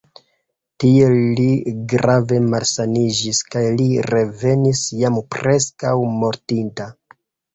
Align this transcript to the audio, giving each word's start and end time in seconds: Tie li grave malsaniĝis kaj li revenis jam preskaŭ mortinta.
Tie 0.83 1.09
li 1.39 1.49
grave 1.91 2.39
malsaniĝis 2.53 3.41
kaj 3.55 3.63
li 3.81 3.87
revenis 4.13 4.81
jam 5.03 5.19
preskaŭ 5.35 5.95
mortinta. 6.23 6.89